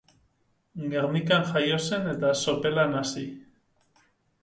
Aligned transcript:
Gernikan 0.93 1.45
jaio 1.51 1.79
zen 1.91 2.09
eta 2.17 2.35
Sopelan 2.43 3.01
hazi. 3.03 3.31